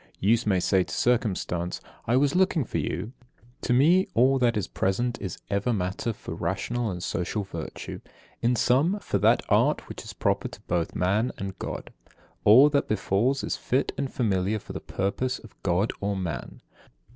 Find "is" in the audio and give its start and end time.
4.57-4.67, 5.21-5.37, 10.03-10.13, 13.43-13.57